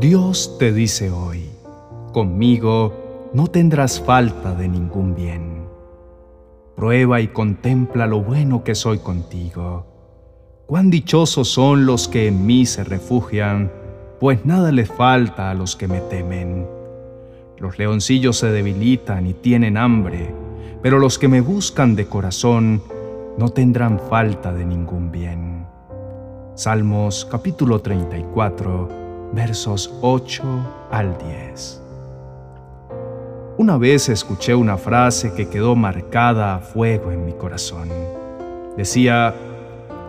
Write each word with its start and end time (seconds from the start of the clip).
Dios 0.00 0.58
te 0.58 0.74
dice 0.74 1.10
hoy, 1.10 1.48
conmigo 2.12 3.30
no 3.32 3.46
tendrás 3.46 3.98
falta 3.98 4.54
de 4.54 4.68
ningún 4.68 5.14
bien. 5.14 5.64
Prueba 6.74 7.22
y 7.22 7.28
contempla 7.28 8.06
lo 8.06 8.20
bueno 8.20 8.62
que 8.62 8.74
soy 8.74 8.98
contigo. 8.98 9.86
Cuán 10.66 10.90
dichosos 10.90 11.48
son 11.48 11.86
los 11.86 12.08
que 12.08 12.26
en 12.26 12.44
mí 12.44 12.66
se 12.66 12.84
refugian, 12.84 13.72
pues 14.20 14.44
nada 14.44 14.70
les 14.70 14.90
falta 14.90 15.50
a 15.50 15.54
los 15.54 15.76
que 15.76 15.88
me 15.88 16.00
temen. 16.00 16.66
Los 17.58 17.78
leoncillos 17.78 18.36
se 18.36 18.48
debilitan 18.48 19.26
y 19.26 19.32
tienen 19.32 19.78
hambre, 19.78 20.34
pero 20.82 20.98
los 20.98 21.18
que 21.18 21.28
me 21.28 21.40
buscan 21.40 21.96
de 21.96 22.04
corazón 22.04 22.82
no 23.38 23.48
tendrán 23.48 23.98
falta 24.10 24.52
de 24.52 24.66
ningún 24.66 25.10
bien. 25.10 25.66
Salmos 26.54 27.26
capítulo 27.30 27.80
34 27.80 29.05
versos 29.32 29.92
8 30.02 30.42
al 30.90 31.16
10. 31.18 31.82
Una 33.58 33.78
vez 33.78 34.08
escuché 34.08 34.54
una 34.54 34.76
frase 34.76 35.32
que 35.32 35.48
quedó 35.48 35.74
marcada 35.74 36.56
a 36.56 36.58
fuego 36.60 37.10
en 37.10 37.24
mi 37.24 37.32
corazón. 37.32 37.88
Decía, 38.76 39.34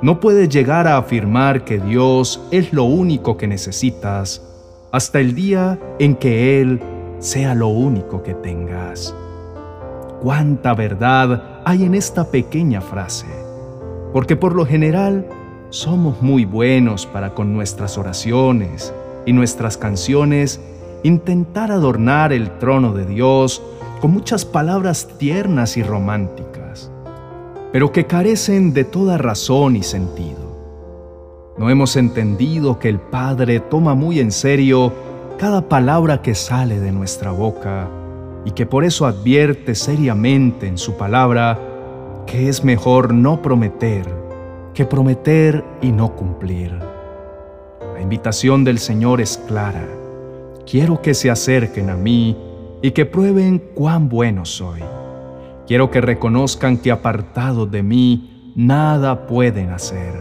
no 0.01 0.19
puedes 0.19 0.49
llegar 0.49 0.87
a 0.87 0.97
afirmar 0.97 1.63
que 1.63 1.79
Dios 1.79 2.41
es 2.51 2.73
lo 2.73 2.83
único 2.83 3.37
que 3.37 3.47
necesitas 3.47 4.43
hasta 4.91 5.19
el 5.19 5.33
día 5.33 5.79
en 5.99 6.15
que 6.15 6.61
Él 6.61 6.81
sea 7.19 7.55
lo 7.55 7.69
único 7.69 8.21
que 8.21 8.33
tengas. 8.33 9.15
Cuánta 10.21 10.73
verdad 10.73 11.61
hay 11.65 11.83
en 11.83 11.95
esta 11.95 12.29
pequeña 12.29 12.81
frase, 12.81 13.27
porque 14.13 14.35
por 14.35 14.55
lo 14.55 14.65
general 14.65 15.25
somos 15.69 16.21
muy 16.21 16.45
buenos 16.45 17.05
para 17.05 17.33
con 17.33 17.53
nuestras 17.53 17.97
oraciones, 17.97 18.93
y 19.27 19.33
nuestras 19.33 19.77
canciones 19.77 20.59
intentar 21.03 21.71
adornar 21.71 22.33
el 22.33 22.57
trono 22.57 22.93
de 22.93 23.05
Dios 23.05 23.61
con 24.01 24.09
muchas 24.11 24.43
palabras 24.43 25.07
tiernas 25.19 25.77
y 25.77 25.83
románticas, 25.83 26.89
pero 27.71 27.91
que 27.91 28.07
carecen 28.07 28.73
de 28.73 28.85
toda 28.85 29.19
razón 29.19 29.75
y 29.75 29.83
sentido. 29.83 30.47
No 31.59 31.69
hemos 31.69 31.95
entendido 31.95 32.79
que 32.79 32.89
el 32.89 32.99
Padre 32.99 33.59
toma 33.59 33.93
muy 33.93 34.19
en 34.19 34.31
serio 34.31 34.91
cada 35.37 35.69
palabra 35.69 36.23
que 36.23 36.33
sale 36.33 36.79
de 36.79 36.91
nuestra 36.91 37.29
boca 37.29 37.87
y 38.45 38.51
que 38.51 38.65
por 38.65 38.83
eso 38.83 39.05
advierte 39.05 39.75
seriamente 39.75 40.65
en 40.65 40.79
su 40.79 40.97
palabra 40.97 41.59
que 42.25 42.49
es 42.49 42.63
mejor 42.63 43.13
no 43.13 43.43
prometer 43.43 44.17
que 44.77 44.85
prometer 44.85 45.63
y 45.81 45.91
no 45.91 46.15
cumplir. 46.15 46.96
La 47.81 48.01
invitación 48.01 48.63
del 48.63 48.79
Señor 48.79 49.21
es 49.21 49.37
clara. 49.47 49.87
Quiero 50.65 51.01
que 51.01 51.13
se 51.13 51.29
acerquen 51.29 51.89
a 51.89 51.95
mí 51.95 52.35
y 52.81 52.91
que 52.91 53.05
prueben 53.05 53.59
cuán 53.73 54.09
bueno 54.09 54.45
soy. 54.45 54.81
Quiero 55.67 55.91
que 55.91 56.01
reconozcan 56.01 56.77
que 56.77 56.91
apartados 56.91 57.69
de 57.69 57.83
mí 57.83 58.53
nada 58.55 59.27
pueden 59.27 59.69
hacer, 59.71 60.13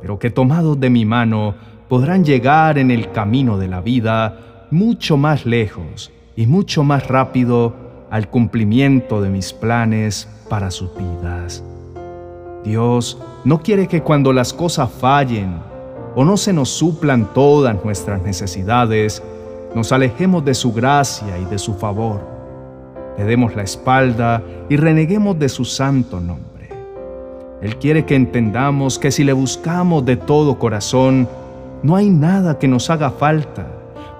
pero 0.00 0.18
que 0.18 0.30
tomados 0.30 0.78
de 0.78 0.90
mi 0.90 1.04
mano 1.04 1.54
podrán 1.88 2.24
llegar 2.24 2.78
en 2.78 2.90
el 2.90 3.12
camino 3.12 3.58
de 3.58 3.68
la 3.68 3.80
vida 3.80 4.66
mucho 4.70 5.16
más 5.16 5.46
lejos 5.46 6.10
y 6.36 6.46
mucho 6.46 6.82
más 6.82 7.06
rápido 7.08 7.74
al 8.10 8.28
cumplimiento 8.28 9.22
de 9.22 9.30
mis 9.30 9.52
planes 9.52 10.28
para 10.48 10.70
sus 10.70 10.90
vidas. 10.96 11.64
Dios 12.64 13.18
no 13.44 13.62
quiere 13.62 13.88
que 13.88 14.02
cuando 14.02 14.32
las 14.32 14.52
cosas 14.52 14.90
fallen 14.90 15.71
o 16.14 16.24
no 16.24 16.36
se 16.36 16.52
nos 16.52 16.68
suplan 16.68 17.32
todas 17.32 17.82
nuestras 17.84 18.22
necesidades, 18.22 19.22
nos 19.74 19.92
alejemos 19.92 20.44
de 20.44 20.54
su 20.54 20.72
gracia 20.72 21.38
y 21.38 21.44
de 21.46 21.58
su 21.58 21.74
favor, 21.74 22.20
le 23.16 23.24
demos 23.24 23.54
la 23.54 23.62
espalda 23.62 24.42
y 24.68 24.76
reneguemos 24.76 25.38
de 25.38 25.48
su 25.48 25.64
santo 25.64 26.20
nombre. 26.20 26.68
Él 27.62 27.76
quiere 27.76 28.04
que 28.04 28.16
entendamos 28.16 28.98
que 28.98 29.10
si 29.10 29.24
le 29.24 29.32
buscamos 29.32 30.04
de 30.04 30.16
todo 30.16 30.58
corazón, 30.58 31.28
no 31.82 31.96
hay 31.96 32.10
nada 32.10 32.58
que 32.58 32.68
nos 32.68 32.90
haga 32.90 33.10
falta, 33.10 33.66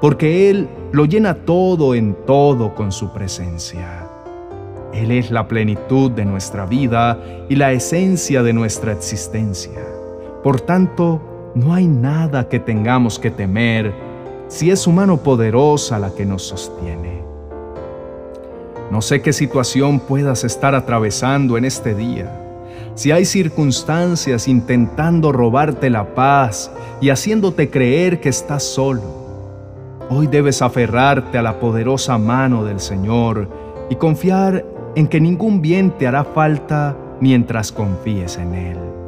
porque 0.01 0.51
Él 0.51 0.69
lo 0.93 1.05
llena 1.07 1.35
todo 1.35 1.95
en 1.95 2.17
todo 2.27 2.75
con 2.75 2.93
su 2.93 3.13
presencia. 3.13 4.07
Él 4.93 5.11
es 5.11 5.31
la 5.31 5.49
plenitud 5.49 6.11
de 6.11 6.25
nuestra 6.25 6.67
vida 6.67 7.19
y 7.49 7.57
la 7.57 7.73
esencia 7.73 8.43
de 8.43 8.53
nuestra 8.53 8.93
existencia. 8.93 9.81
Por 10.43 10.61
tanto, 10.61 11.32
no 11.55 11.75
hay 11.75 11.87
nada 11.87 12.49
que 12.49 12.59
tengamos 12.59 13.19
que 13.19 13.31
temer 13.31 13.93
si 14.49 14.71
es 14.71 14.81
su 14.81 14.93
mano 14.93 15.19
poderosa 15.19 15.99
la 15.99 16.15
que 16.15 16.25
nos 16.25 16.43
sostiene. 16.43 17.23
No 18.91 19.01
sé 19.01 19.23
qué 19.23 19.33
situación 19.33 20.01
puedas 20.01 20.45
estar 20.45 20.75
atravesando 20.75 21.57
en 21.57 21.65
este 21.65 21.95
día. 21.95 22.39
Si 22.95 23.11
hay 23.11 23.25
circunstancias 23.25 24.49
intentando 24.49 25.33
robarte 25.33 25.89
la 25.89 26.15
paz 26.15 26.71
y 27.01 27.09
haciéndote 27.09 27.71
creer 27.71 28.21
que 28.21 28.29
estás 28.29 28.63
solo, 28.63 29.03
hoy 30.11 30.27
debes 30.27 30.61
aferrarte 30.61 31.39
a 31.39 31.43
la 31.43 31.59
poderosa 31.59 32.19
mano 32.19 32.65
del 32.65 32.81
Señor 32.81 33.49
y 33.89 33.97
confiar 33.97 34.65
en 34.95 35.07
que 35.07 35.21
ningún 35.21 35.63
bien 35.63 35.91
te 35.99 36.07
hará 36.07 36.25
falta 36.25 36.95
mientras 37.21 37.73
confíes 37.73 38.37
en 38.37 38.55
Él. 38.55 39.02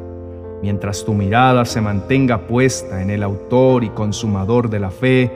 Mientras 0.65 1.05
tu 1.05 1.13
mirada 1.13 1.63
se 1.63 1.79
mantenga 1.79 2.47
puesta 2.47 2.99
en 2.99 3.11
el 3.11 3.21
autor 3.21 3.83
y 3.83 3.89
consumador 3.89 4.67
de 4.67 4.79
la 4.79 4.89
fe, 4.89 5.31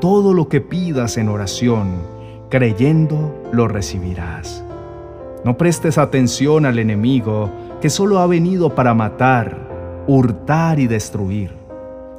todo 0.00 0.34
lo 0.34 0.48
que 0.48 0.60
pidas 0.60 1.18
en 1.18 1.28
oración, 1.28 2.02
creyendo, 2.50 3.32
lo 3.52 3.68
recibirás. 3.68 4.64
No 5.44 5.56
prestes 5.56 5.98
atención 5.98 6.66
al 6.66 6.80
enemigo 6.80 7.48
que 7.80 7.88
solo 7.88 8.18
ha 8.18 8.26
venido 8.26 8.74
para 8.74 8.92
matar, 8.92 10.04
hurtar 10.08 10.80
y 10.80 10.88
destruir. 10.88 11.52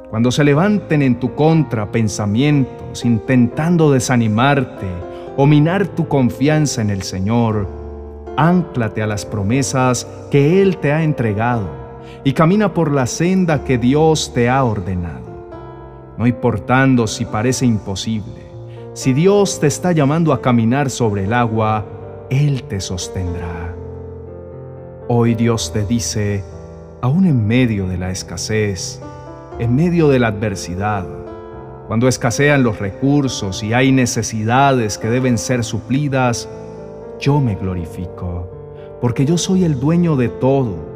Cuando 0.08 0.32
se 0.32 0.42
levanten 0.42 1.02
en 1.02 1.20
tu 1.20 1.34
contra 1.34 1.92
pensamientos 1.92 3.04
intentando 3.04 3.92
desanimarte 3.92 4.86
o 5.36 5.44
minar 5.44 5.86
tu 5.86 6.08
confianza 6.08 6.80
en 6.80 6.88
el 6.88 7.02
Señor, 7.02 7.68
ánclate 8.38 9.02
a 9.02 9.06
las 9.06 9.26
promesas 9.26 10.08
que 10.30 10.62
Él 10.62 10.78
te 10.78 10.94
ha 10.94 11.02
entregado 11.02 11.77
y 12.24 12.32
camina 12.32 12.74
por 12.74 12.92
la 12.92 13.06
senda 13.06 13.64
que 13.64 13.78
Dios 13.78 14.32
te 14.34 14.48
ha 14.48 14.64
ordenado. 14.64 15.28
No 16.16 16.26
importando 16.26 17.06
si 17.06 17.24
parece 17.24 17.64
imposible, 17.64 18.48
si 18.92 19.12
Dios 19.12 19.60
te 19.60 19.68
está 19.68 19.92
llamando 19.92 20.32
a 20.32 20.42
caminar 20.42 20.90
sobre 20.90 21.24
el 21.24 21.32
agua, 21.32 21.86
Él 22.30 22.64
te 22.64 22.80
sostendrá. 22.80 23.74
Hoy 25.08 25.34
Dios 25.34 25.72
te 25.72 25.84
dice, 25.84 26.42
aún 27.00 27.24
en 27.24 27.46
medio 27.46 27.86
de 27.86 27.96
la 27.96 28.10
escasez, 28.10 29.00
en 29.58 29.74
medio 29.76 30.08
de 30.08 30.18
la 30.18 30.28
adversidad, 30.28 31.06
cuando 31.86 32.08
escasean 32.08 32.62
los 32.62 32.80
recursos 32.80 33.62
y 33.62 33.72
hay 33.72 33.92
necesidades 33.92 34.98
que 34.98 35.08
deben 35.08 35.38
ser 35.38 35.64
suplidas, 35.64 36.48
yo 37.20 37.40
me 37.40 37.54
glorifico, 37.54 38.98
porque 39.00 39.24
yo 39.24 39.38
soy 39.38 39.64
el 39.64 39.80
dueño 39.80 40.16
de 40.16 40.28
todo 40.28 40.87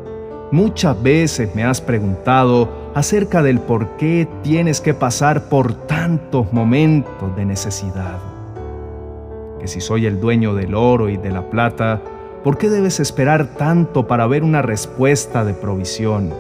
Muchas 0.53 1.03
veces 1.03 1.55
me 1.55 1.65
has 1.65 1.81
preguntado 1.81 2.69
acerca 2.95 3.43
del 3.43 3.59
por 3.59 3.97
qué 3.97 4.29
tienes 4.43 4.83
que 4.83 4.93
pasar 4.93 5.45
por 5.45 5.73
tantos 5.73 6.53
momentos 6.53 7.35
de 7.35 7.47
necesidad. 7.47 8.19
Que 9.59 9.67
si 9.67 9.81
soy 9.81 10.05
el 10.05 10.21
dueño 10.21 10.55
del 10.55 10.75
oro 10.75 11.09
y 11.09 11.17
de 11.17 11.31
la 11.31 11.49
plata, 11.49 12.03
¿por 12.45 12.59
qué 12.59 12.69
debes 12.69 13.01
esperar 13.01 13.55
tanto 13.57 14.07
para 14.07 14.27
ver 14.27 14.45
una 14.45 14.61
respuesta 14.61 15.43
de 15.43 15.55
provisión? 15.55 16.35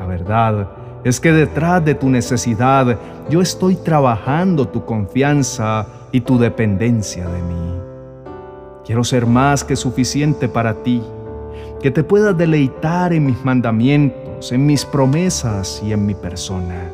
La 0.00 0.06
verdad 0.06 0.70
es 1.04 1.20
que 1.20 1.30
detrás 1.30 1.84
de 1.84 1.94
tu 1.94 2.10
necesidad 2.10 2.98
yo 3.30 3.40
estoy 3.40 3.76
trabajando 3.76 4.66
tu 4.66 4.84
confianza 4.84 5.86
y 6.10 6.22
tu 6.22 6.38
dependencia 6.38 7.28
de 7.28 7.40
mí. 7.40 7.72
Quiero 8.84 9.04
ser 9.04 9.26
más 9.26 9.62
que 9.62 9.76
suficiente 9.76 10.48
para 10.48 10.82
ti 10.82 11.00
que 11.82 11.90
te 11.90 12.04
puedas 12.04 12.38
deleitar 12.38 13.12
en 13.12 13.26
mis 13.26 13.44
mandamientos, 13.44 14.52
en 14.52 14.64
mis 14.64 14.84
promesas 14.84 15.82
y 15.84 15.92
en 15.92 16.06
mi 16.06 16.14
persona. 16.14 16.92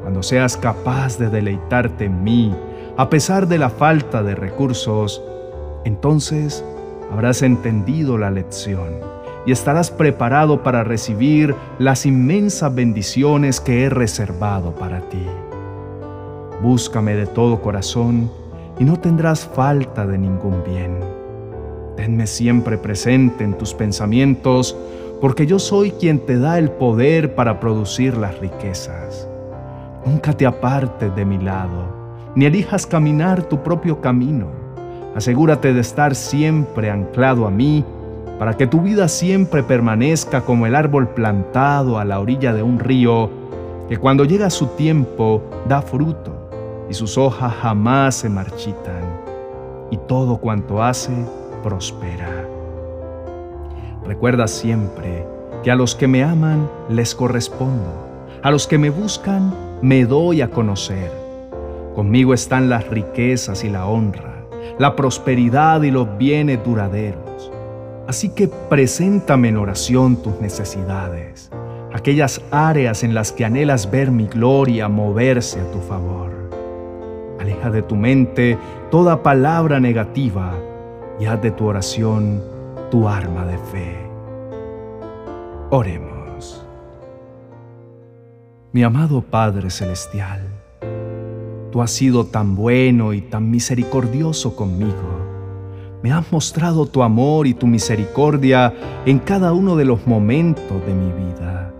Cuando 0.00 0.22
seas 0.22 0.56
capaz 0.56 1.18
de 1.18 1.28
deleitarte 1.28 2.06
en 2.06 2.24
mí, 2.24 2.54
a 2.96 3.10
pesar 3.10 3.46
de 3.46 3.58
la 3.58 3.68
falta 3.68 4.22
de 4.22 4.34
recursos, 4.34 5.22
entonces 5.84 6.64
habrás 7.12 7.42
entendido 7.42 8.16
la 8.16 8.30
lección 8.30 8.94
y 9.44 9.52
estarás 9.52 9.90
preparado 9.90 10.62
para 10.62 10.84
recibir 10.84 11.54
las 11.78 12.06
inmensas 12.06 12.74
bendiciones 12.74 13.60
que 13.60 13.84
he 13.84 13.90
reservado 13.90 14.74
para 14.74 15.00
ti. 15.10 15.26
Búscame 16.62 17.14
de 17.14 17.26
todo 17.26 17.60
corazón 17.60 18.30
y 18.78 18.84
no 18.84 18.98
tendrás 18.98 19.46
falta 19.46 20.06
de 20.06 20.16
ningún 20.16 20.64
bien 20.64 21.17
Tenme 21.98 22.28
siempre 22.28 22.78
presente 22.78 23.42
en 23.42 23.58
tus 23.58 23.74
pensamientos, 23.74 24.76
porque 25.20 25.46
yo 25.46 25.58
soy 25.58 25.90
quien 25.90 26.20
te 26.20 26.38
da 26.38 26.56
el 26.56 26.70
poder 26.70 27.34
para 27.34 27.58
producir 27.58 28.16
las 28.16 28.38
riquezas. 28.38 29.28
Nunca 30.06 30.32
te 30.32 30.46
apartes 30.46 31.12
de 31.16 31.24
mi 31.24 31.38
lado, 31.38 31.88
ni 32.36 32.44
elijas 32.44 32.86
caminar 32.86 33.42
tu 33.42 33.64
propio 33.64 34.00
camino. 34.00 34.46
Asegúrate 35.16 35.72
de 35.72 35.80
estar 35.80 36.14
siempre 36.14 36.88
anclado 36.88 37.48
a 37.48 37.50
mí, 37.50 37.84
para 38.38 38.56
que 38.56 38.68
tu 38.68 38.80
vida 38.80 39.08
siempre 39.08 39.64
permanezca 39.64 40.42
como 40.42 40.68
el 40.68 40.76
árbol 40.76 41.08
plantado 41.08 41.98
a 41.98 42.04
la 42.04 42.20
orilla 42.20 42.54
de 42.54 42.62
un 42.62 42.78
río, 42.78 43.28
que 43.88 43.96
cuando 43.96 44.24
llega 44.24 44.50
su 44.50 44.68
tiempo 44.68 45.42
da 45.68 45.82
fruto, 45.82 46.48
y 46.88 46.94
sus 46.94 47.18
hojas 47.18 47.52
jamás 47.54 48.14
se 48.14 48.28
marchitan, 48.28 49.02
y 49.90 49.96
todo 49.96 50.36
cuanto 50.36 50.80
hace 50.80 51.12
prospera. 51.62 52.46
Recuerda 54.04 54.48
siempre 54.48 55.26
que 55.62 55.70
a 55.70 55.74
los 55.74 55.94
que 55.94 56.08
me 56.08 56.24
aman 56.24 56.68
les 56.88 57.14
correspondo, 57.14 58.08
a 58.42 58.50
los 58.50 58.66
que 58.66 58.78
me 58.78 58.90
buscan 58.90 59.52
me 59.82 60.04
doy 60.04 60.40
a 60.40 60.50
conocer. 60.50 61.12
Conmigo 61.94 62.32
están 62.32 62.68
las 62.68 62.88
riquezas 62.88 63.64
y 63.64 63.68
la 63.68 63.86
honra, 63.86 64.46
la 64.78 64.96
prosperidad 64.96 65.82
y 65.82 65.90
los 65.90 66.16
bienes 66.16 66.64
duraderos. 66.64 67.50
Así 68.06 68.30
que 68.30 68.48
preséntame 68.48 69.48
en 69.48 69.56
oración 69.58 70.16
tus 70.22 70.40
necesidades, 70.40 71.50
aquellas 71.92 72.40
áreas 72.50 73.04
en 73.04 73.14
las 73.14 73.32
que 73.32 73.44
anhelas 73.44 73.90
ver 73.90 74.10
mi 74.10 74.26
gloria 74.26 74.88
moverse 74.88 75.60
a 75.60 75.70
tu 75.70 75.80
favor. 75.80 76.30
Aleja 77.38 77.70
de 77.70 77.82
tu 77.82 77.96
mente 77.96 78.56
toda 78.90 79.22
palabra 79.22 79.80
negativa 79.80 80.54
y 81.20 81.26
haz 81.26 81.42
de 81.42 81.50
tu 81.50 81.66
oración 81.66 82.42
tu 82.90 83.08
arma 83.08 83.44
de 83.44 83.58
fe. 83.58 83.96
Oremos. 85.70 86.64
Mi 88.72 88.82
amado 88.82 89.22
Padre 89.22 89.70
Celestial, 89.70 90.42
tú 91.70 91.82
has 91.82 91.90
sido 91.90 92.26
tan 92.26 92.54
bueno 92.54 93.12
y 93.12 93.20
tan 93.20 93.50
misericordioso 93.50 94.54
conmigo. 94.54 95.26
Me 96.02 96.12
has 96.12 96.30
mostrado 96.30 96.86
tu 96.86 97.02
amor 97.02 97.46
y 97.46 97.54
tu 97.54 97.66
misericordia 97.66 98.72
en 99.04 99.18
cada 99.18 99.52
uno 99.52 99.74
de 99.76 99.84
los 99.84 100.06
momentos 100.06 100.86
de 100.86 100.94
mi 100.94 101.12
vida. 101.12 101.72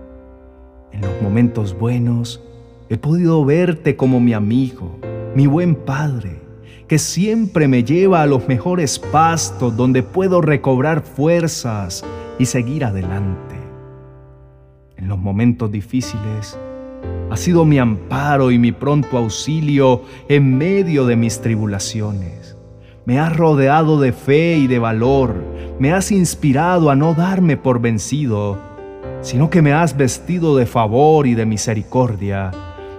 En 0.91 1.01
los 1.01 1.21
momentos 1.21 1.77
buenos 1.77 2.43
he 2.89 2.97
podido 2.97 3.45
verte 3.45 3.95
como 3.95 4.19
mi 4.19 4.33
amigo, 4.33 4.99
mi 5.35 5.47
buen 5.47 5.75
Padre, 5.75 6.41
que 6.87 6.97
siempre 6.97 7.67
me 7.67 7.83
lleva 7.83 8.21
a 8.21 8.25
los 8.25 8.47
mejores 8.47 8.99
pastos 8.99 9.77
donde 9.77 10.03
puedo 10.03 10.41
recobrar 10.41 11.01
fuerzas 11.01 12.03
y 12.39 12.45
seguir 12.45 12.85
adelante. 12.85 13.55
En 14.97 15.07
los 15.07 15.19
momentos 15.19 15.71
difíciles, 15.71 16.57
ha 17.29 17.37
sido 17.37 17.63
mi 17.63 17.77
amparo 17.77 18.51
y 18.51 18.57
mi 18.57 18.71
pronto 18.71 19.17
auxilio 19.17 20.03
en 20.27 20.57
medio 20.57 21.05
de 21.05 21.15
mis 21.15 21.41
tribulaciones. 21.41 22.57
Me 23.05 23.19
has 23.19 23.35
rodeado 23.35 23.99
de 23.99 24.11
fe 24.11 24.57
y 24.57 24.67
de 24.67 24.79
valor, 24.79 25.35
me 25.79 25.93
has 25.93 26.11
inspirado 26.11 26.89
a 26.89 26.95
no 26.95 27.13
darme 27.13 27.55
por 27.55 27.79
vencido, 27.79 28.57
sino 29.21 29.49
que 29.49 29.61
me 29.61 29.73
has 29.73 29.95
vestido 29.95 30.55
de 30.57 30.65
favor 30.65 31.27
y 31.27 31.35
de 31.35 31.45
misericordia, 31.45 32.51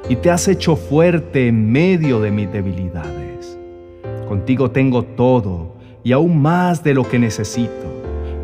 y 0.08 0.16
te 0.16 0.30
has 0.30 0.48
hecho 0.48 0.76
fuerte 0.76 1.48
en 1.48 1.70
medio 1.70 2.20
de 2.20 2.30
mis 2.30 2.50
debilidades. 2.52 3.59
Contigo 4.30 4.70
tengo 4.70 5.02
todo 5.02 5.74
y 6.04 6.12
aún 6.12 6.40
más 6.40 6.84
de 6.84 6.94
lo 6.94 7.02
que 7.02 7.18
necesito, 7.18 7.72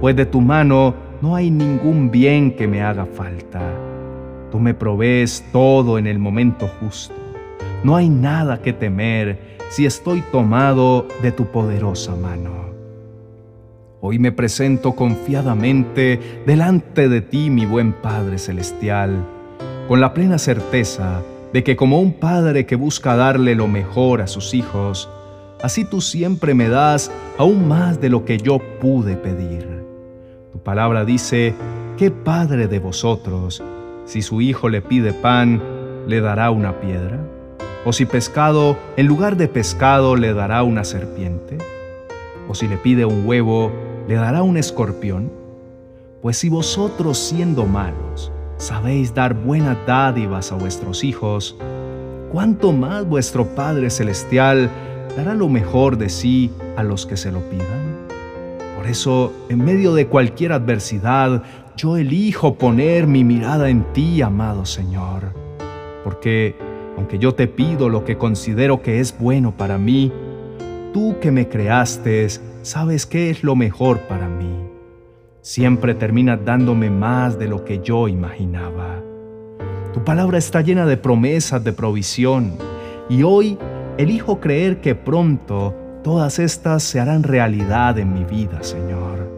pues 0.00 0.16
de 0.16 0.26
tu 0.26 0.40
mano 0.40 0.96
no 1.22 1.36
hay 1.36 1.48
ningún 1.48 2.10
bien 2.10 2.56
que 2.56 2.66
me 2.66 2.82
haga 2.82 3.06
falta. 3.06 3.62
Tú 4.50 4.58
me 4.58 4.74
provees 4.74 5.44
todo 5.52 5.96
en 5.96 6.08
el 6.08 6.18
momento 6.18 6.68
justo. 6.80 7.14
No 7.84 7.94
hay 7.94 8.08
nada 8.08 8.60
que 8.62 8.72
temer 8.72 9.58
si 9.70 9.86
estoy 9.86 10.24
tomado 10.32 11.06
de 11.22 11.30
tu 11.30 11.44
poderosa 11.52 12.16
mano. 12.16 12.50
Hoy 14.00 14.18
me 14.18 14.32
presento 14.32 14.96
confiadamente 14.96 16.18
delante 16.46 17.08
de 17.08 17.20
ti, 17.20 17.48
mi 17.48 17.64
buen 17.64 17.92
Padre 17.92 18.38
Celestial, 18.38 19.24
con 19.86 20.00
la 20.00 20.12
plena 20.14 20.38
certeza 20.38 21.22
de 21.52 21.62
que 21.62 21.76
como 21.76 22.00
un 22.00 22.14
padre 22.14 22.66
que 22.66 22.74
busca 22.74 23.14
darle 23.14 23.54
lo 23.54 23.68
mejor 23.68 24.20
a 24.20 24.26
sus 24.26 24.52
hijos, 24.52 25.08
Así 25.62 25.84
tú 25.84 26.00
siempre 26.00 26.54
me 26.54 26.68
das 26.68 27.10
aún 27.38 27.66
más 27.66 28.00
de 28.00 28.10
lo 28.10 28.24
que 28.24 28.38
yo 28.38 28.58
pude 28.80 29.16
pedir. 29.16 29.66
Tu 30.52 30.58
palabra 30.58 31.04
dice, 31.04 31.54
¿qué 31.96 32.10
padre 32.10 32.68
de 32.68 32.78
vosotros, 32.78 33.62
si 34.04 34.20
su 34.20 34.40
hijo 34.40 34.68
le 34.68 34.82
pide 34.82 35.12
pan, 35.14 35.62
le 36.06 36.20
dará 36.20 36.50
una 36.50 36.78
piedra? 36.80 37.18
¿O 37.86 37.92
si 37.92 38.04
pescado, 38.04 38.76
en 38.96 39.06
lugar 39.06 39.36
de 39.36 39.48
pescado, 39.48 40.14
le 40.14 40.34
dará 40.34 40.62
una 40.62 40.84
serpiente? 40.84 41.56
¿O 42.48 42.54
si 42.54 42.68
le 42.68 42.76
pide 42.76 43.06
un 43.06 43.26
huevo, 43.26 43.72
le 44.08 44.16
dará 44.16 44.42
un 44.42 44.56
escorpión? 44.58 45.32
Pues 46.20 46.36
si 46.36 46.48
vosotros 46.50 47.16
siendo 47.16 47.64
malos, 47.64 48.30
sabéis 48.58 49.14
dar 49.14 49.34
buenas 49.34 49.78
dádivas 49.86 50.52
a 50.52 50.56
vuestros 50.56 51.02
hijos, 51.02 51.56
¿cuánto 52.30 52.72
más 52.72 53.08
vuestro 53.08 53.46
Padre 53.54 53.88
Celestial 53.90 54.70
dará 55.16 55.34
lo 55.34 55.48
mejor 55.48 55.96
de 55.96 56.10
sí 56.10 56.52
a 56.76 56.82
los 56.82 57.06
que 57.06 57.16
se 57.16 57.32
lo 57.32 57.40
pidan. 57.48 58.06
Por 58.76 58.86
eso, 58.86 59.32
en 59.48 59.64
medio 59.64 59.94
de 59.94 60.06
cualquier 60.06 60.52
adversidad, 60.52 61.42
yo 61.76 61.96
elijo 61.96 62.54
poner 62.54 63.06
mi 63.06 63.24
mirada 63.24 63.70
en 63.70 63.84
ti, 63.92 64.20
amado 64.20 64.66
Señor. 64.66 65.32
Porque, 66.04 66.54
aunque 66.96 67.18
yo 67.18 67.34
te 67.34 67.48
pido 67.48 67.88
lo 67.88 68.04
que 68.04 68.18
considero 68.18 68.82
que 68.82 69.00
es 69.00 69.18
bueno 69.18 69.52
para 69.52 69.78
mí, 69.78 70.12
tú 70.92 71.16
que 71.20 71.30
me 71.30 71.48
creaste, 71.48 72.28
sabes 72.62 73.06
qué 73.06 73.30
es 73.30 73.42
lo 73.42 73.56
mejor 73.56 74.00
para 74.00 74.28
mí. 74.28 74.66
Siempre 75.40 75.94
terminas 75.94 76.44
dándome 76.44 76.90
más 76.90 77.38
de 77.38 77.48
lo 77.48 77.64
que 77.64 77.80
yo 77.80 78.08
imaginaba. 78.08 79.02
Tu 79.94 80.04
palabra 80.04 80.36
está 80.36 80.60
llena 80.60 80.84
de 80.84 80.96
promesas 80.96 81.64
de 81.64 81.72
provisión 81.72 82.52
y 83.08 83.22
hoy 83.22 83.56
Elijo 83.98 84.40
creer 84.40 84.82
que 84.82 84.94
pronto 84.94 85.74
todas 86.04 86.38
estas 86.38 86.82
se 86.82 87.00
harán 87.00 87.22
realidad 87.22 87.98
en 87.98 88.12
mi 88.12 88.24
vida, 88.24 88.62
Señor. 88.62 89.32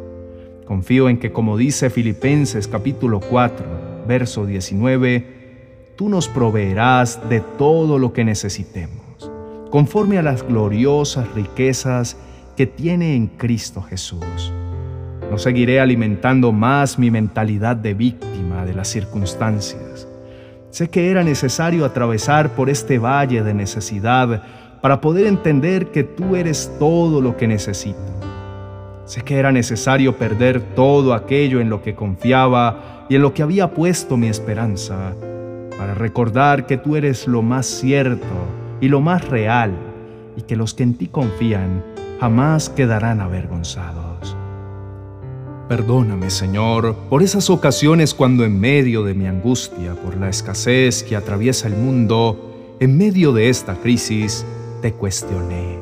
Confío 0.64 1.08
en 1.08 1.18
que, 1.20 1.30
como 1.30 1.56
dice 1.56 1.90
Filipenses 1.90 2.66
capítulo 2.66 3.20
4, 3.20 4.04
verso 4.08 4.46
19, 4.46 5.92
tú 5.94 6.08
nos 6.08 6.26
proveerás 6.26 7.20
de 7.28 7.38
todo 7.38 8.00
lo 8.00 8.12
que 8.12 8.24
necesitemos, 8.24 9.30
conforme 9.70 10.18
a 10.18 10.22
las 10.22 10.42
gloriosas 10.42 11.32
riquezas 11.34 12.16
que 12.56 12.66
tiene 12.66 13.14
en 13.14 13.28
Cristo 13.28 13.80
Jesús. 13.82 14.52
No 15.30 15.38
seguiré 15.38 15.78
alimentando 15.78 16.50
más 16.50 16.98
mi 16.98 17.12
mentalidad 17.12 17.76
de 17.76 17.94
víctima 17.94 18.64
de 18.64 18.74
las 18.74 18.88
circunstancias 18.88 20.07
Sé 20.70 20.90
que 20.90 21.10
era 21.10 21.24
necesario 21.24 21.84
atravesar 21.84 22.50
por 22.50 22.68
este 22.68 22.98
valle 22.98 23.42
de 23.42 23.54
necesidad 23.54 24.42
para 24.82 25.00
poder 25.00 25.26
entender 25.26 25.86
que 25.86 26.04
tú 26.04 26.36
eres 26.36 26.70
todo 26.78 27.20
lo 27.20 27.36
que 27.36 27.48
necesito. 27.48 27.98
Sé 29.06 29.22
que 29.22 29.38
era 29.38 29.50
necesario 29.50 30.16
perder 30.16 30.60
todo 30.74 31.14
aquello 31.14 31.60
en 31.60 31.70
lo 31.70 31.82
que 31.82 31.94
confiaba 31.94 33.06
y 33.08 33.16
en 33.16 33.22
lo 33.22 33.32
que 33.32 33.42
había 33.42 33.70
puesto 33.70 34.18
mi 34.18 34.28
esperanza, 34.28 35.14
para 35.78 35.94
recordar 35.94 36.66
que 36.66 36.76
tú 36.76 36.96
eres 36.96 37.26
lo 37.26 37.40
más 37.40 37.66
cierto 37.66 38.26
y 38.80 38.88
lo 38.88 39.00
más 39.00 39.26
real, 39.26 39.72
y 40.36 40.42
que 40.42 40.56
los 40.56 40.74
que 40.74 40.82
en 40.82 40.94
ti 40.94 41.06
confían 41.06 41.82
jamás 42.20 42.68
quedarán 42.68 43.20
avergonzados. 43.20 44.07
Perdóname, 45.68 46.30
Señor, 46.30 46.94
por 47.10 47.22
esas 47.22 47.50
ocasiones 47.50 48.14
cuando 48.14 48.46
en 48.46 48.58
medio 48.58 49.02
de 49.02 49.12
mi 49.12 49.26
angustia 49.26 49.92
por 49.94 50.16
la 50.16 50.30
escasez 50.30 51.02
que 51.02 51.14
atraviesa 51.14 51.68
el 51.68 51.76
mundo, 51.76 52.76
en 52.80 52.96
medio 52.96 53.34
de 53.34 53.50
esta 53.50 53.74
crisis, 53.74 54.46
te 54.80 54.94
cuestioné, 54.94 55.78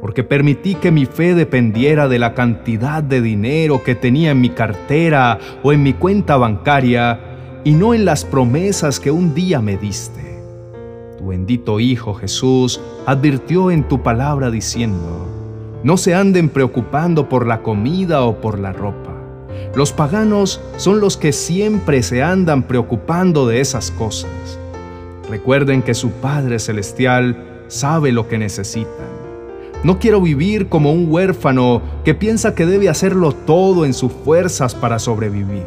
porque 0.00 0.24
permití 0.24 0.74
que 0.74 0.90
mi 0.90 1.04
fe 1.04 1.34
dependiera 1.34 2.08
de 2.08 2.18
la 2.18 2.32
cantidad 2.32 3.02
de 3.02 3.20
dinero 3.20 3.82
que 3.84 3.94
tenía 3.94 4.30
en 4.30 4.40
mi 4.40 4.48
cartera 4.48 5.38
o 5.62 5.70
en 5.72 5.82
mi 5.82 5.92
cuenta 5.92 6.38
bancaria 6.38 7.20
y 7.62 7.72
no 7.72 7.92
en 7.92 8.06
las 8.06 8.24
promesas 8.24 8.98
que 8.98 9.10
un 9.10 9.34
día 9.34 9.60
me 9.60 9.76
diste. 9.76 10.40
Tu 11.18 11.26
bendito 11.26 11.78
Hijo 11.78 12.14
Jesús 12.14 12.80
advirtió 13.04 13.70
en 13.70 13.86
tu 13.86 14.02
palabra 14.02 14.50
diciendo, 14.50 15.39
no 15.82 15.96
se 15.96 16.14
anden 16.14 16.48
preocupando 16.48 17.28
por 17.28 17.46
la 17.46 17.62
comida 17.62 18.22
o 18.22 18.40
por 18.40 18.58
la 18.58 18.72
ropa 18.72 19.20
los 19.74 19.92
paganos 19.92 20.60
son 20.78 21.00
los 21.00 21.16
que 21.16 21.32
siempre 21.32 22.02
se 22.02 22.24
andan 22.24 22.64
preocupando 22.64 23.46
de 23.46 23.60
esas 23.60 23.92
cosas. 23.92 24.30
Recuerden 25.28 25.82
que 25.82 25.94
su 25.94 26.10
Padre 26.10 26.58
Celestial 26.58 27.62
sabe 27.68 28.10
lo 28.10 28.26
que 28.26 28.36
necesitan. 28.36 29.10
No 29.84 30.00
quiero 30.00 30.20
vivir 30.20 30.68
como 30.68 30.92
un 30.92 31.06
huérfano 31.08 31.82
que 32.04 32.14
piensa 32.14 32.54
que 32.54 32.66
debe 32.66 32.88
hacerlo 32.88 33.32
todo 33.32 33.84
en 33.84 33.94
sus 33.94 34.12
fuerzas 34.12 34.74
para 34.74 34.98
sobrevivir. 34.98 35.66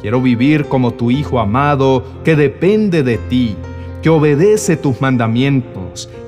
Quiero 0.00 0.22
vivir 0.22 0.66
como 0.66 0.92
tu 0.92 1.10
Hijo 1.10 1.40
amado 1.40 2.04
que 2.24 2.36
depende 2.36 3.02
de 3.02 3.18
ti, 3.18 3.56
que 4.02 4.08
obedece 4.08 4.76
tus 4.76 5.00
mandamientos, 5.00 5.79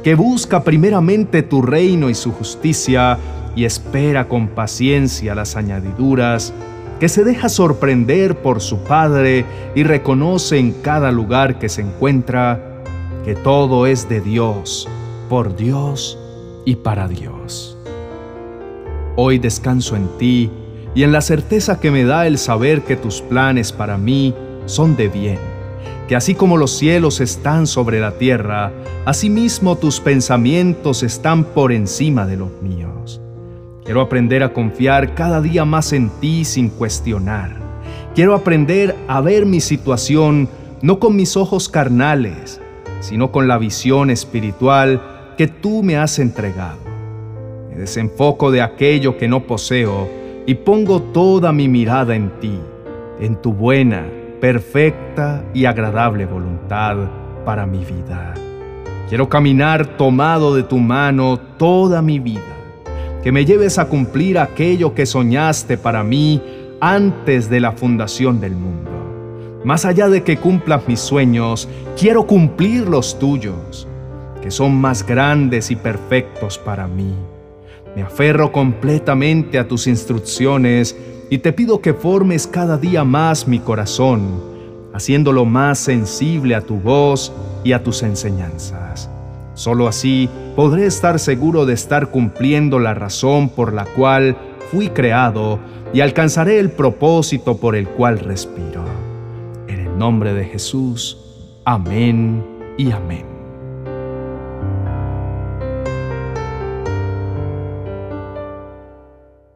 que 0.03 0.15
busca 0.15 0.65
primeramente 0.65 1.43
tu 1.43 1.63
reino 1.63 2.11
y 2.11 2.15
su 2.15 2.33
justicia, 2.33 3.19
y 3.55 3.65
espera 3.65 4.29
con 4.29 4.49
paciencia 4.49 5.35
las 5.35 5.57
añadiduras, 5.57 6.53
que 7.01 7.09
se 7.09 7.25
deja 7.25 7.49
sorprender 7.49 8.37
por 8.43 8.61
su 8.61 8.79
Padre 8.79 9.45
y 9.75 9.83
reconoce 9.83 10.59
en 10.59 10.73
cada 10.73 11.11
lugar 11.11 11.59
que 11.59 11.69
se 11.69 11.83
encuentra 11.83 12.83
que 13.25 13.35
todo 13.35 13.87
es 13.87 14.09
de 14.09 14.21
Dios, 14.21 14.89
por 15.29 15.57
Dios 15.57 16.19
y 16.65 16.77
para 16.77 17.09
Dios. 17.09 17.77
Hoy 19.17 19.39
descanso 19.39 19.97
en 19.97 20.09
ti 20.19 20.51
y 20.95 21.03
en 21.03 21.13
la 21.13 21.21
certeza 21.21 21.81
que 21.81 21.91
me 21.91 22.05
da 22.05 22.27
el 22.27 22.39
saber 22.39 22.83
que 22.83 22.97
tus 22.97 23.21
planes 23.21 23.73
para 23.73 23.99
mí 23.99 24.35
son 24.67 24.97
de 24.97 25.09
bien, 25.09 25.39
que 26.13 26.17
así 26.17 26.35
como 26.35 26.59
los 26.59 26.73
cielos 26.77 27.23
están 27.23 27.67
sobre 27.67 27.99
la 27.99 28.19
tierra, 28.19 28.71
asimismo 29.07 29.79
tus 29.79 29.99
pensamientos 29.99 31.03
están 31.03 31.43
por 31.43 31.73
encima 31.73 32.27
de 32.27 32.37
los 32.37 32.51
míos. 32.61 33.23
Quiero 33.83 34.03
aprender 34.03 34.43
a 34.43 34.53
confiar 34.53 35.15
cada 35.15 35.41
día 35.41 35.65
más 35.65 35.95
en 35.95 36.11
ti 36.21 36.45
sin 36.45 36.69
cuestionar. 36.69 37.57
Quiero 38.15 38.35
aprender 38.35 38.95
a 39.09 39.23
ver 39.23 39.47
mi 39.47 39.63
situación 39.63 40.51
no 40.83 40.99
con 40.99 41.17
mis 41.17 41.35
ojos 41.39 41.71
carnales, 41.71 42.61
sino 43.01 43.33
con 43.33 43.49
la 43.49 43.57
visión 43.57 44.11
espiritual 44.11 45.33
que 45.39 45.49
tú 45.49 45.83
me 45.83 45.97
has 45.97 46.19
entregado. 46.19 46.77
Me 47.71 47.77
desenfoco 47.77 48.51
de 48.51 48.61
aquello 48.61 49.17
que 49.17 49.29
no 49.29 49.47
poseo 49.47 50.11
y 50.45 50.57
pongo 50.57 51.01
toda 51.01 51.55
mi 51.55 51.69
mirada 51.69 52.15
en 52.15 52.39
ti, 52.39 52.59
en 53.19 53.41
tu 53.41 53.55
buena, 53.55 54.05
perfecta 54.43 55.45
y 55.55 55.67
agradable 55.67 56.27
voluntad 56.27 56.97
para 57.45 57.65
mi 57.65 57.85
vida. 57.85 58.35
Quiero 59.09 59.29
caminar 59.29 59.97
tomado 59.97 60.57
de 60.57 60.65
tu 60.65 60.79
mano 60.79 61.39
toda 61.39 62.03
mi 62.03 62.19
vida, 62.19 62.43
que 63.23 63.31
me 63.31 63.45
lleves 63.45 63.79
a 63.79 63.85
cumplir 63.85 64.41
aquello 64.41 64.95
que 64.95 65.07
soñaste 65.07 65.79
para 65.79 66.03
mí 66.03 66.43
antes 66.81 67.49
de 67.49 67.61
la 67.61 67.71
fundación 67.71 68.41
del 68.41 68.57
mundo. 68.57 69.61
Más 69.65 69.85
allá 69.85 70.09
de 70.09 70.25
que 70.25 70.39
cumplas 70.39 70.89
mis 70.89 70.99
sueños, 70.99 71.69
quiero 71.97 72.27
cumplir 72.27 72.89
los 72.89 73.21
tuyos, 73.21 73.87
que 74.43 74.51
son 74.51 74.75
más 74.75 75.07
grandes 75.07 75.71
y 75.71 75.77
perfectos 75.77 76.59
para 76.59 76.89
mí. 76.89 77.15
Me 77.95 78.03
aferro 78.03 78.51
completamente 78.51 79.61
a 79.61 79.69
tus 79.69 79.87
instrucciones 79.87 80.97
y 81.33 81.39
te 81.39 81.51
pido 81.55 81.81
que 81.81 81.95
formes 81.95 82.47
cada 82.47 82.77
día 82.77 83.05
más 83.05 83.49
mi 83.49 83.59
corazón, 83.59 84.21
haciéndolo 84.93 85.47
más 85.47 85.79
sensible 85.79 86.55
a 86.55 86.61
tu 86.61 86.75
voz 86.75 87.33
y 87.65 87.73
a 87.73 87.83
tus 87.83 88.03
enseñanzas. 88.03 89.09
Solo 89.55 89.89
así 89.89 90.29
podré 90.55 90.85
estar 90.85 91.19
seguro 91.19 91.65
de 91.65 91.73
estar 91.73 92.11
cumpliendo 92.11 92.79
la 92.79 92.93
razón 92.93 93.49
por 93.49 93.73
la 93.73 93.87
cual 93.87 94.37
fui 94.71 94.91
creado 94.91 95.59
y 95.95 96.03
alcanzaré 96.03 96.59
el 96.59 96.71
propósito 96.71 97.57
por 97.57 97.77
el 97.77 97.89
cual 97.89 98.19
respiro. 98.19 98.85
En 99.69 99.81
el 99.87 99.97
nombre 99.97 100.35
de 100.35 100.45
Jesús, 100.45 101.17
amén 101.65 102.45
y 102.77 102.91
amén. 102.91 103.32